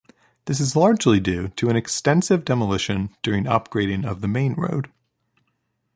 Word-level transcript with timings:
This 0.45 0.59
is 0.59 0.75
largely 0.75 1.19
due 1.19 1.49
to 1.49 1.69
extensive 1.69 2.43
demolition 2.43 3.11
during 3.21 3.43
upgrading 3.43 4.03
of 4.03 4.21
the 4.21 4.27
main 4.27 4.55
road. 4.55 4.89